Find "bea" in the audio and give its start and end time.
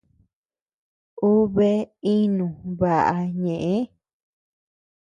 1.55-1.79